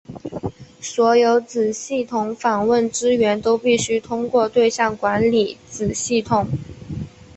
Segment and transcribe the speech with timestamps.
[0.81, 6.47] 所有子系统访问资源都必须通过对象管理子系统。